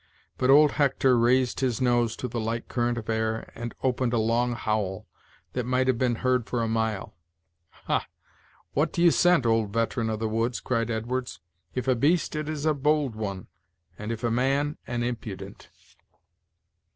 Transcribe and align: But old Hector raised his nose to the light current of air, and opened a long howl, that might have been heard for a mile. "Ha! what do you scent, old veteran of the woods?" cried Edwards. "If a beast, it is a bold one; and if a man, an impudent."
But 0.39 0.49
old 0.49 0.71
Hector 0.71 1.15
raised 1.15 1.59
his 1.59 1.79
nose 1.79 2.15
to 2.15 2.27
the 2.27 2.39
light 2.39 2.67
current 2.67 2.97
of 2.97 3.07
air, 3.07 3.51
and 3.53 3.75
opened 3.83 4.13
a 4.13 4.17
long 4.17 4.53
howl, 4.53 5.05
that 5.53 5.63
might 5.63 5.85
have 5.85 5.99
been 5.99 6.15
heard 6.25 6.47
for 6.47 6.63
a 6.63 6.67
mile. 6.67 7.13
"Ha! 7.85 8.07
what 8.73 8.91
do 8.91 9.03
you 9.03 9.11
scent, 9.11 9.45
old 9.45 9.71
veteran 9.71 10.09
of 10.09 10.17
the 10.17 10.27
woods?" 10.27 10.59
cried 10.59 10.89
Edwards. 10.89 11.39
"If 11.75 11.87
a 11.87 11.93
beast, 11.93 12.35
it 12.35 12.49
is 12.49 12.65
a 12.65 12.73
bold 12.73 13.13
one; 13.15 13.45
and 13.95 14.11
if 14.11 14.23
a 14.23 14.31
man, 14.31 14.79
an 14.87 15.03
impudent." 15.03 15.69